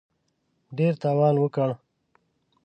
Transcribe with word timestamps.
ډېر 0.77 0.93
تاوان 1.01 1.35
وکړ. 1.39 1.69